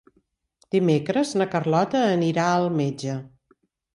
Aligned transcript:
Dimecres 0.75 1.33
na 1.41 1.47
Carlota 1.51 2.01
anirà 2.15 2.47
al 2.53 2.65
metge. 2.79 3.19